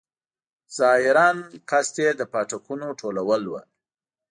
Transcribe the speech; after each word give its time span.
ظاهراً 0.77 1.29
قصد 1.69 1.95
یې 2.03 2.09
د 2.19 2.21
پاټکونو 2.33 2.87
ټولول 3.01 3.41
وو. 3.47 3.61